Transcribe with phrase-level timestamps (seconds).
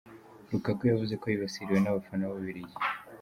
[0.51, 2.75] Lukaku yavuze ko yibasiriwe n’abafana b’Ububiligi.